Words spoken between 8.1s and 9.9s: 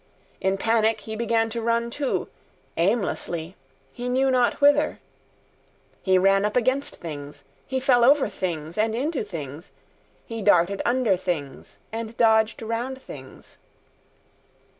things and into things,